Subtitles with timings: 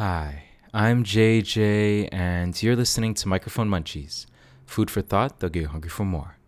[0.00, 4.24] Hi, I'm JJ, and you're listening to Microphone Munchies.
[4.64, 6.38] Food for thought, they'll get you hungry for more.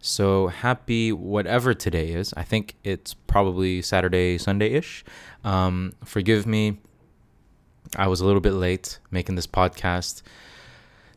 [0.00, 2.32] So happy whatever today is.
[2.38, 5.04] I think it's probably Saturday, Sunday ish.
[5.44, 6.78] Um, forgive me.
[7.96, 10.22] I was a little bit late making this podcast.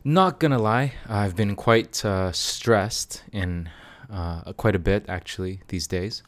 [0.04, 3.70] Not gonna lie, I've been quite uh, stressed in
[4.10, 6.22] uh, quite a bit actually these days.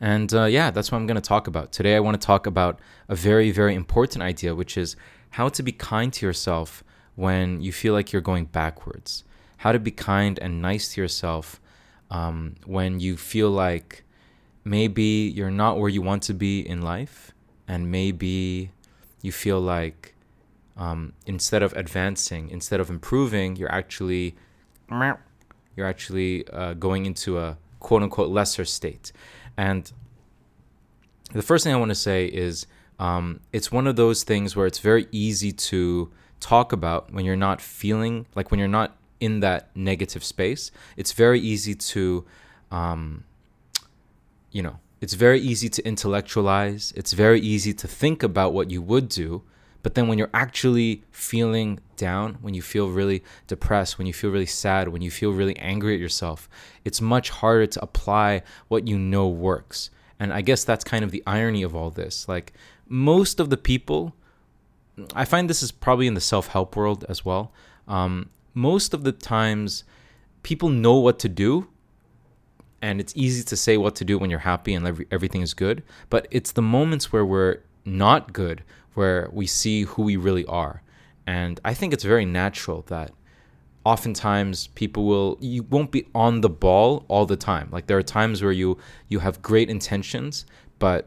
[0.00, 1.72] And uh, yeah, that's what I'm going to talk about.
[1.72, 4.96] Today, I want to talk about a very, very important idea, which is
[5.30, 6.82] how to be kind to yourself
[7.14, 9.24] when you feel like you're going backwards.
[9.58, 11.60] How to be kind and nice to yourself
[12.10, 14.04] um, when you feel like
[14.64, 17.32] maybe you're not where you want to be in life,
[17.68, 18.70] and maybe
[19.22, 20.14] you feel like
[20.76, 24.34] um, instead of advancing, instead of improving, you're actually
[25.76, 29.12] you're actually uh, going into a quote unquote lesser state.
[29.56, 29.90] And
[31.32, 32.66] the first thing I want to say is
[32.98, 36.10] um, it's one of those things where it's very easy to
[36.40, 40.70] talk about when you're not feeling like when you're not in that negative space.
[40.96, 42.24] It's very easy to,
[42.70, 43.24] um,
[44.50, 46.92] you know, it's very easy to intellectualize.
[46.96, 49.42] It's very easy to think about what you would do.
[49.82, 54.30] But then when you're actually feeling down, when you feel really depressed, when you feel
[54.30, 56.48] really sad, when you feel really angry at yourself,
[56.84, 59.90] it's much harder to apply what you know works.
[60.18, 62.28] And I guess that's kind of the irony of all this.
[62.28, 62.52] Like
[62.88, 64.14] most of the people,
[65.14, 67.52] I find this is probably in the self help world as well.
[67.88, 69.84] Um, most of the times,
[70.42, 71.68] people know what to do,
[72.82, 75.54] and it's easy to say what to do when you're happy and every, everything is
[75.54, 75.82] good.
[76.08, 78.62] But it's the moments where we're not good
[78.94, 80.82] where we see who we really are.
[81.26, 83.12] And I think it's very natural that
[83.84, 87.68] oftentimes people will you won't be on the ball all the time.
[87.70, 90.44] Like there are times where you you have great intentions,
[90.78, 91.06] but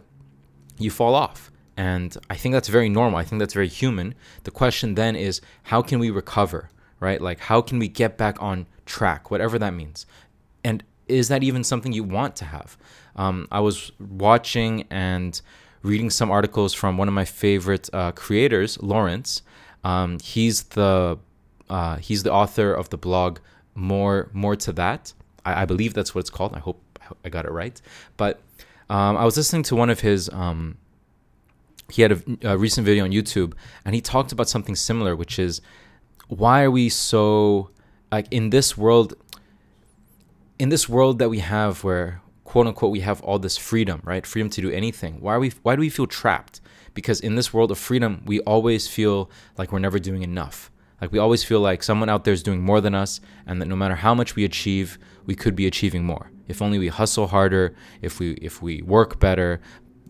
[0.77, 1.51] you fall off.
[1.75, 3.17] And I think that's very normal.
[3.17, 4.13] I think that's very human.
[4.43, 7.19] The question then is how can we recover, right?
[7.19, 10.05] Like how can we get back on track, whatever that means.
[10.63, 12.77] And is that even something you want to have?
[13.15, 15.39] Um, I was watching and
[15.83, 19.41] reading some articles from one of my favorite uh, creators, Lawrence.
[19.83, 21.19] Um, he's the
[21.69, 23.39] uh, he's the author of the blog
[23.75, 25.13] more more to that.
[25.45, 26.53] I, I, believe that's what it's called.
[26.53, 26.81] I hope
[27.25, 27.81] I got it right.
[28.15, 28.41] But
[28.89, 30.29] um, I was listening to one of his.
[30.29, 30.77] Um,
[31.89, 35.37] he had a, a recent video on YouTube, and he talked about something similar, which
[35.37, 35.61] is
[36.27, 37.69] why are we so
[38.11, 39.15] like in this world
[40.59, 42.21] in this world that we have where
[42.53, 44.27] quote unquote we have all this freedom, right?
[44.27, 45.19] Freedom to do anything.
[45.19, 46.61] Why we why do we feel trapped?
[46.93, 50.69] Because in this world of freedom, we always feel like we're never doing enough.
[51.01, 53.65] Like we always feel like someone out there is doing more than us and that
[53.65, 56.29] no matter how much we achieve, we could be achieving more.
[56.47, 59.59] If only we hustle harder, if we if we work better,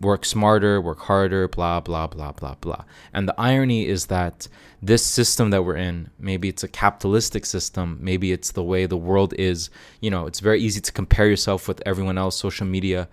[0.00, 2.84] work smarter, work harder, blah, blah, blah, blah, blah.
[3.12, 4.48] And the irony is that
[4.82, 8.96] this system that we're in, maybe it's a capitalistic system, maybe it's the way the
[8.96, 13.08] world is, you know, it's very easy to compare yourself with everyone else, social media.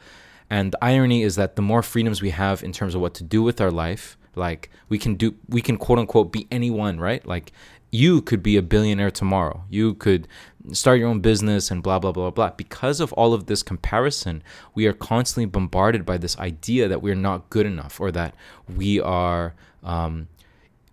[0.50, 3.24] And the irony is that the more freedoms we have in terms of what to
[3.24, 7.26] do with our life, like we can do, we can quote unquote be anyone, right?
[7.26, 7.52] Like
[7.92, 9.64] you could be a billionaire tomorrow.
[9.70, 10.28] You could
[10.72, 12.52] start your own business and blah, blah, blah, blah.
[12.52, 14.44] Because of all of this comparison,
[14.74, 18.34] we are constantly bombarded by this idea that we're not good enough or that
[18.74, 19.54] we are,
[19.84, 20.30] um,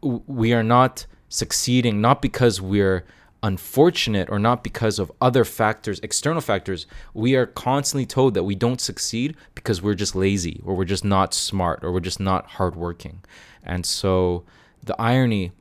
[0.02, 3.04] we are not succeeding, not because we're
[3.42, 6.86] unfortunate or not because of other factors, external factors.
[7.14, 11.04] We are constantly told that we don't succeed because we're just lazy or we're just
[11.04, 13.20] not smart or we're just not hardworking.
[13.62, 14.44] And so
[14.82, 15.52] the irony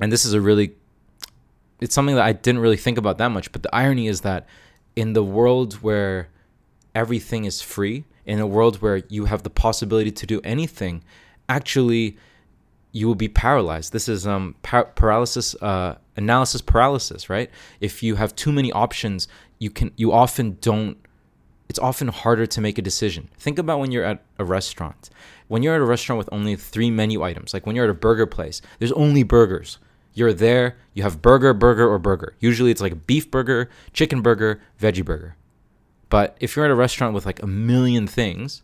[0.00, 0.74] and this is a really
[1.80, 4.46] it's something that I didn't really think about that much, but the irony is that
[4.96, 6.28] in the world where
[6.94, 11.04] everything is free, in a world where you have the possibility to do anything,
[11.48, 12.16] actually
[12.92, 13.92] you will be paralyzed.
[13.92, 17.50] This is um par- paralysis uh, analysis paralysis, right?
[17.80, 19.28] If you have too many options,
[19.58, 20.96] you can you often don't
[21.68, 23.28] it's often harder to make a decision.
[23.38, 25.10] Think about when you're at a restaurant.
[25.48, 27.94] When you're at a restaurant with only 3 menu items, like when you're at a
[27.94, 29.78] burger place, there's only burgers
[30.18, 32.34] you're there, you have burger, burger, or burger.
[32.40, 35.36] Usually it's like beef burger, chicken burger, veggie burger.
[36.08, 38.62] But if you're at a restaurant with like a million things,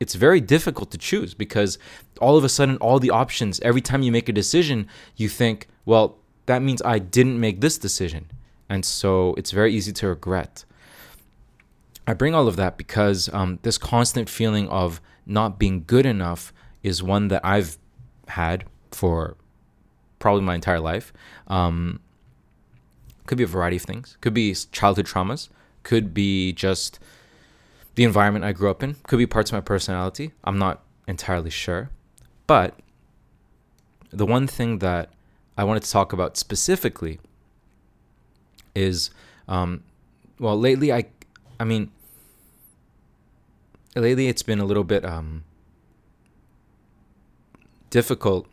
[0.00, 1.78] it's very difficult to choose because
[2.20, 5.68] all of a sudden, all the options, every time you make a decision, you think,
[5.84, 6.16] well,
[6.46, 8.30] that means I didn't make this decision.
[8.68, 10.64] And so it's very easy to regret.
[12.06, 16.52] I bring all of that because um, this constant feeling of not being good enough
[16.82, 17.78] is one that I've
[18.28, 19.36] had for
[20.24, 21.12] probably my entire life.
[21.48, 22.00] Um,
[23.26, 24.16] could be a variety of things.
[24.22, 25.50] Could be childhood traumas.
[25.82, 26.98] Could be just
[27.94, 28.94] the environment I grew up in.
[29.06, 30.32] Could be parts of my personality.
[30.42, 31.90] I'm not entirely sure.
[32.46, 32.80] But
[34.08, 35.10] the one thing that
[35.58, 37.20] I wanted to talk about specifically
[38.74, 39.10] is,
[39.46, 39.82] um,
[40.38, 41.04] well, lately I,
[41.60, 41.90] I mean,
[43.94, 45.44] lately it's been a little bit um,
[47.90, 48.48] difficult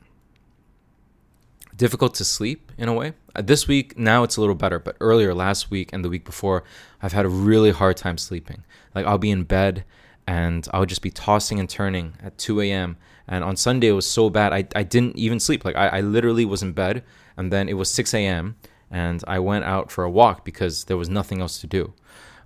[1.82, 3.12] difficult to sleep in a way.
[3.36, 6.24] Uh, this week now it's a little better, but earlier last week and the week
[6.24, 6.64] before,
[7.02, 8.64] I've had a really hard time sleeping.
[8.94, 9.84] Like I'll be in bed
[10.28, 12.98] and I would just be tossing and turning at 2 a.m.
[13.28, 15.66] And on Sunday it was so bad I, I didn't even sleep.
[15.66, 17.04] Like I, I literally was in bed
[17.36, 18.58] and then it was 6 a.m.
[18.92, 21.96] and I went out for a walk because there was nothing else to do.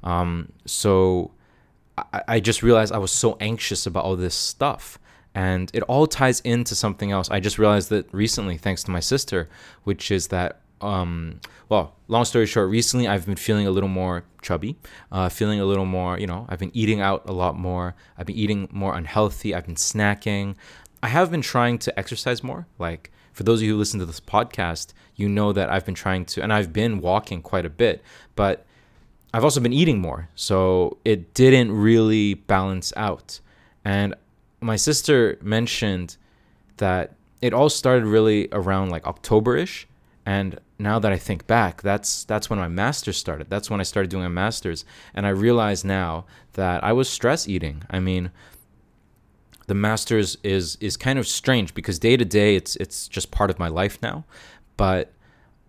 [0.02, 1.32] Um, so
[1.98, 4.98] I, I just realized I was so anxious about all this stuff
[5.36, 7.30] and it all ties into something else.
[7.30, 9.50] I just realized that recently, thanks to my sister,
[9.84, 14.24] which is that, um, well, long story short, recently I've been feeling a little more
[14.42, 14.78] chubby,
[15.12, 17.96] uh, feeling a little more, you know, I've been eating out a lot more.
[18.18, 19.54] I've been eating more unhealthy.
[19.54, 20.56] I've been snacking.
[21.04, 22.66] I have been trying to exercise more.
[22.80, 25.96] Like, for those of you who listen to this podcast, you know that I've been
[25.96, 28.02] trying to, and I've been walking quite a bit,
[28.38, 28.66] but
[29.34, 30.30] I've also been eating more.
[30.36, 33.42] So it didn't really balance out.
[33.84, 34.16] And
[34.62, 36.18] my sister mentioned
[36.78, 39.88] that it all started really around like October-ish
[40.26, 43.50] and now that I think back that's that's when my masters started.
[43.50, 47.48] That's when I started doing my masters and I realize now that I was stress
[47.48, 47.84] eating.
[47.90, 48.32] I mean
[49.68, 53.50] the masters is is kind of strange because day to day it's it's just part
[53.50, 54.26] of my life now
[54.78, 55.12] but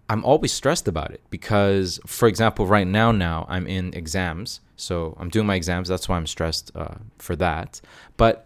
[0.09, 5.17] I'm always stressed about it because for example right now now I'm in exams so
[5.19, 7.81] I'm doing my exams that's why I'm stressed uh, for that
[8.17, 8.46] but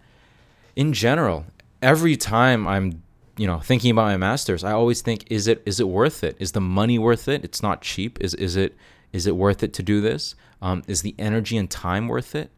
[0.81, 1.44] in general,
[1.82, 3.03] every time I'm
[3.37, 6.37] you know thinking about my masters, I always think is it is it worth it?
[6.38, 7.44] Is the money worth it?
[7.44, 8.19] It's not cheap.
[8.19, 8.75] Is is it
[9.12, 10.35] is it worth it to do this?
[10.62, 12.50] Um, is the energy and time worth it?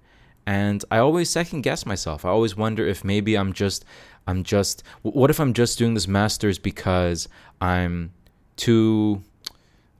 [0.47, 2.25] And I always second guess myself.
[2.25, 3.85] I always wonder if maybe I'm just
[4.29, 7.29] I'm just what if I'm just doing this masters because
[7.61, 8.13] I'm
[8.55, 9.25] too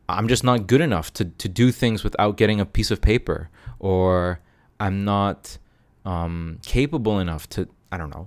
[0.09, 3.51] I'm just not good enough to to do things without getting a piece of paper
[3.81, 4.39] or
[4.79, 5.59] I'm not
[6.05, 8.27] um, capable enough to I don't know,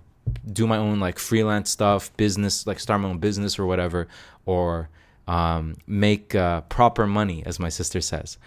[0.51, 4.07] do my own like freelance stuff, business, like start my own business or whatever,
[4.45, 4.89] or
[5.27, 8.37] um, make uh, proper money, as my sister says.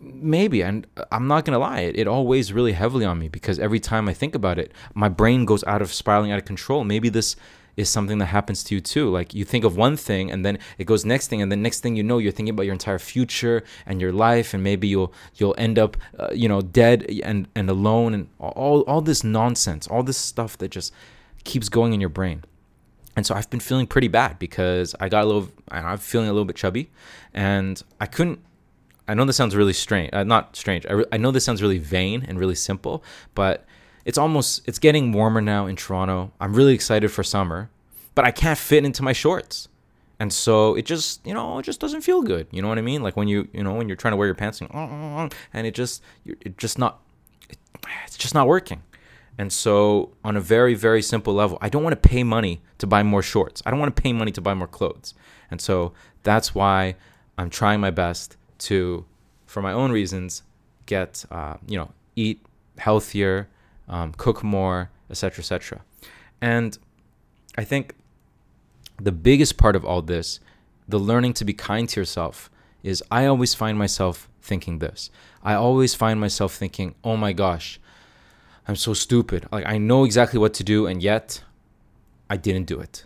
[0.00, 3.58] Maybe, and I'm not gonna lie, it, it all weighs really heavily on me because
[3.58, 6.82] every time I think about it, my brain goes out of spiraling out of control.
[6.82, 7.36] Maybe this
[7.76, 9.10] is something that happens to you too.
[9.10, 11.80] Like you think of one thing and then it goes next thing, and then next
[11.80, 15.12] thing you know, you're thinking about your entire future and your life, and maybe you'll
[15.34, 19.86] you'll end up, uh, you know, dead and and alone, and all all this nonsense,
[19.88, 20.92] all this stuff that just
[21.44, 22.42] keeps going in your brain.
[23.16, 26.32] And so I've been feeling pretty bad because I got a little, I'm feeling a
[26.32, 26.90] little bit chubby,
[27.32, 28.40] and I couldn't.
[29.06, 30.86] I know this sounds really strange, uh, not strange.
[30.86, 33.04] I, re- I know this sounds really vain and really simple,
[33.34, 33.66] but
[34.04, 36.32] it's almost it's getting warmer now in Toronto.
[36.40, 37.70] I'm really excited for summer,
[38.14, 39.68] but I can't fit into my shorts.
[40.20, 42.46] And so it just, you know, it just doesn't feel good.
[42.50, 43.02] You know what I mean?
[43.02, 44.70] Like when you, you know, when you're trying to wear your pants and,
[45.52, 47.00] and it just, it just not,
[48.06, 48.82] it's just not working.
[49.36, 52.86] And so, on a very, very simple level, I don't want to pay money to
[52.86, 53.62] buy more shorts.
[53.66, 55.12] I don't want to pay money to buy more clothes.
[55.50, 55.92] And so,
[56.22, 56.94] that's why
[57.36, 59.04] I'm trying my best to,
[59.46, 60.44] for my own reasons,
[60.86, 62.46] get, uh, you know, eat
[62.78, 63.48] healthier,
[63.88, 65.80] um, cook more, etc., etc.
[66.40, 66.78] And
[67.56, 67.94] I think
[69.00, 70.40] the biggest part of all this,
[70.88, 72.50] the learning to be kind to yourself,
[72.82, 75.10] is I always find myself thinking this.
[75.42, 77.80] I always find myself thinking, oh my gosh,
[78.68, 79.46] I'm so stupid.
[79.50, 81.42] Like, I know exactly what to do, and yet
[82.30, 83.04] I didn't do it.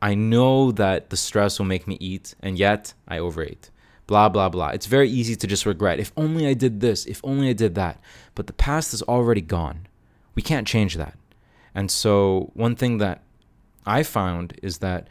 [0.00, 3.70] I know that the stress will make me eat, and yet I overate.
[4.06, 4.68] Blah, blah, blah.
[4.68, 5.98] It's very easy to just regret.
[5.98, 8.00] If only I did this, if only I did that.
[8.36, 9.88] But the past is already gone.
[10.36, 11.18] We can't change that.
[11.74, 13.22] And so, one thing that
[13.84, 15.08] I found is that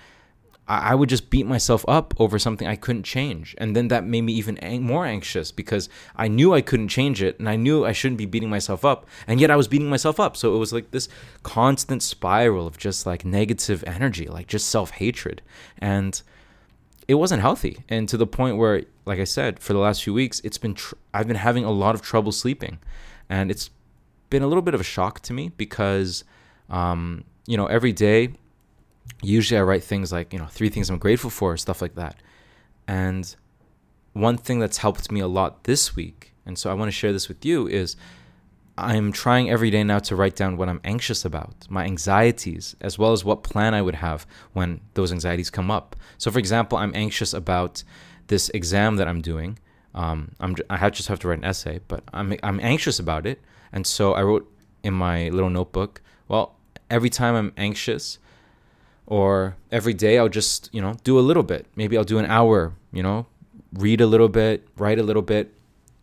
[0.67, 3.53] I would just beat myself up over something I couldn't change.
[3.59, 7.21] And then that made me even ang- more anxious because I knew I couldn't change
[7.21, 9.05] it and I knew I shouldn't be beating myself up.
[9.27, 10.35] And yet I was beating myself up.
[10.35, 11.07] So it was like this
[11.43, 15.43] constant spiral of just like negative energy, like just self hatred.
[15.77, 16.19] And
[17.07, 17.83] it wasn't healthy.
[17.87, 20.73] And to the point where, like I said, for the last few weeks, it's been,
[20.73, 22.79] tr- I've been having a lot of trouble sleeping.
[23.29, 23.69] And it's
[24.35, 26.25] been a little bit of a shock to me because,
[26.69, 28.19] um, you know, every day,
[29.21, 32.15] usually I write things like, you know, three things I'm grateful for, stuff like that.
[32.85, 33.33] And
[34.11, 37.13] one thing that's helped me a lot this week, and so I want to share
[37.13, 37.95] this with you, is
[38.77, 42.99] I'm trying every day now to write down what I'm anxious about, my anxieties, as
[42.99, 45.95] well as what plan I would have when those anxieties come up.
[46.17, 47.83] So, for example, I'm anxious about
[48.27, 49.59] this exam that I'm doing.
[49.93, 53.39] Um, I'm, I just have to write an essay, but I'm, I'm anxious about it.
[53.75, 54.51] And so I wrote
[54.81, 56.55] in my little notebook, well,
[56.89, 58.17] every time I'm anxious,
[59.07, 61.67] Or every day I'll just, you know, do a little bit.
[61.75, 63.27] Maybe I'll do an hour, you know,
[63.73, 65.53] read a little bit, write a little bit,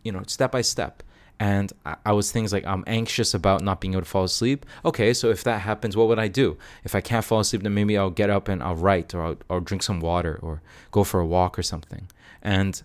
[0.03, 1.03] you know, step by step.
[1.39, 1.73] And
[2.05, 4.65] I, was things like I'm anxious about not being able to fall asleep.
[4.85, 6.57] Okay, so if that happens, what would I do?
[6.85, 9.37] If I can't fall asleep, then maybe I'll get up and I'll write or I'll,
[9.49, 10.61] or drink some water or
[10.91, 12.07] go for a walk or something.
[12.41, 12.81] And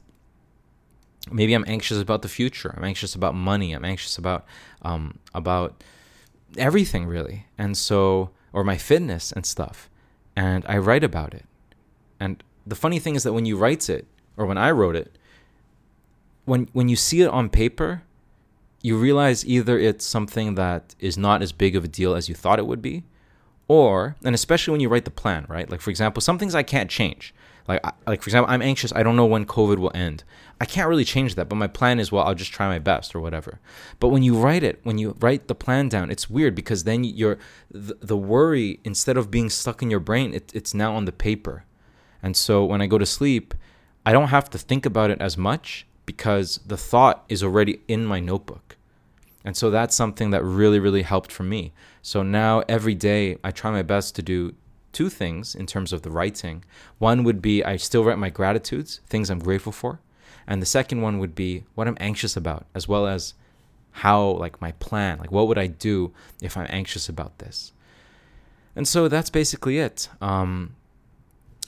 [1.32, 2.74] maybe I'm anxious about the future.
[2.76, 3.72] I'm anxious about money.
[3.72, 4.44] I'm anxious about
[4.82, 5.82] um, about
[6.56, 7.46] everything really.
[7.56, 9.88] And so, or my fitness and stuff.
[10.36, 11.44] And I write about it.
[12.20, 14.06] And the funny thing is that when you write it,
[14.36, 15.18] or when I wrote it,
[16.44, 18.02] when when you see it on paper,
[18.82, 22.34] you realize either it's something that is not as big of a deal as you
[22.34, 23.04] thought it would be,
[23.68, 25.70] or and especially when you write the plan, right?
[25.70, 27.34] Like for example, some things I can't change.
[27.68, 28.92] Like I, like for example, I'm anxious.
[28.96, 30.24] I don't know when COVID will end.
[30.60, 33.14] I can't really change that, but my plan is well, I'll just try my best
[33.14, 33.60] or whatever.
[34.00, 37.04] But when you write it, when you write the plan down, it's weird because then
[37.04, 37.38] you're
[37.70, 41.12] the, the worry instead of being stuck in your brain, it, it's now on the
[41.12, 41.64] paper.
[42.22, 43.54] And so when I go to sleep,
[44.04, 48.06] I don't have to think about it as much because the thought is already in
[48.06, 48.77] my notebook.
[49.48, 51.72] And so that's something that really, really helped for me.
[52.02, 54.54] So now every day I try my best to do
[54.92, 56.66] two things in terms of the writing.
[56.98, 60.00] One would be I still write my gratitudes, things I'm grateful for.
[60.46, 63.32] And the second one would be what I'm anxious about, as well as
[63.92, 66.12] how, like, my plan, like, what would I do
[66.42, 67.72] if I'm anxious about this?
[68.76, 70.10] And so that's basically it.
[70.20, 70.76] Um,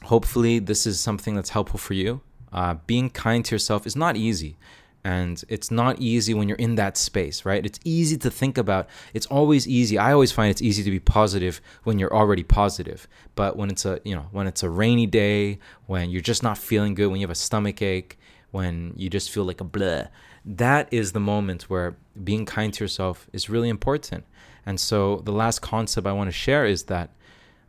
[0.02, 2.20] hopefully, this is something that's helpful for you.
[2.52, 4.58] Uh, being kind to yourself is not easy.
[5.02, 7.64] And it's not easy when you're in that space, right?
[7.64, 8.86] It's easy to think about.
[9.14, 9.96] It's always easy.
[9.96, 13.08] I always find it's easy to be positive when you're already positive.
[13.34, 16.58] But when it's a, you know, when it's a rainy day, when you're just not
[16.58, 18.18] feeling good, when you have a stomach ache,
[18.50, 20.04] when you just feel like a blah,
[20.44, 24.24] that is the moment where being kind to yourself is really important.
[24.66, 27.10] And so the last concept I want to share is that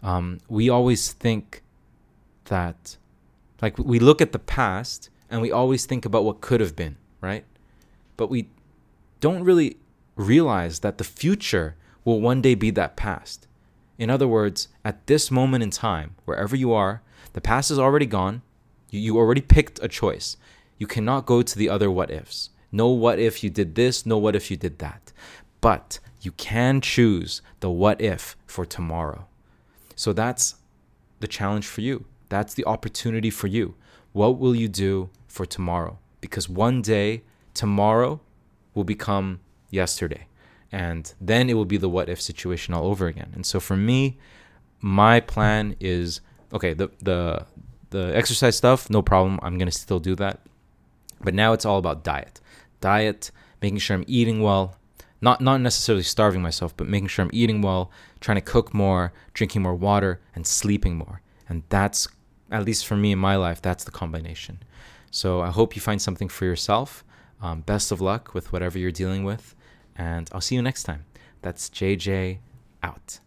[0.03, 1.63] um, we always think
[2.45, 2.97] that,
[3.61, 6.97] like, we look at the past and we always think about what could have been
[7.21, 7.45] right?
[8.17, 8.49] But we
[9.19, 9.77] don't really
[10.15, 13.47] realize that the future will one day be that past.
[13.97, 17.01] In other words, at this moment in time, wherever you are,
[17.33, 18.41] the past is already gone.
[18.89, 20.37] You, you already picked a choice.
[20.77, 22.49] You cannot go to the other what ifs.
[22.71, 25.11] No what if you did this, no what if you did that.
[25.61, 29.27] But you can choose the what if for tomorrow.
[29.95, 30.55] So that's
[31.19, 32.05] the challenge for you.
[32.29, 33.75] That's the opportunity for you.
[34.13, 35.99] What will you do for tomorrow?
[36.21, 37.23] Because one day,
[37.53, 38.21] tomorrow,
[38.73, 40.27] will become yesterday.
[40.71, 43.31] And then it will be the what if situation all over again.
[43.35, 44.17] And so for me,
[44.79, 46.21] my plan is
[46.53, 47.45] okay, the the
[47.89, 49.39] the exercise stuff, no problem.
[49.43, 50.39] I'm gonna still do that.
[51.21, 52.39] But now it's all about diet.
[52.79, 54.77] Diet, making sure I'm eating well,
[55.19, 59.11] not not necessarily starving myself, but making sure I'm eating well, trying to cook more,
[59.33, 61.21] drinking more water, and sleeping more.
[61.49, 62.07] And that's
[62.49, 64.59] at least for me in my life, that's the combination.
[65.11, 67.03] So I hope you find something for yourself.
[67.41, 69.55] Um, best of luck with whatever you're dealing with.
[69.95, 71.05] And I'll see you next time.
[71.41, 72.39] That's JJ
[72.81, 73.19] out.